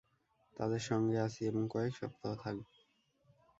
তাঁদের 0.55 0.81
সঙ্গে 0.81 1.17
আছি 1.19 1.41
এবং 1.45 1.63
কয়েক 1.69 1.93
সপ্তাহ 1.95 2.31
থাকব। 2.35 2.65